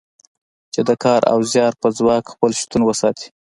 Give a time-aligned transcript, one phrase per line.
[0.73, 3.27] چې د کار او زیار په ځواک خپل شتون وساتي.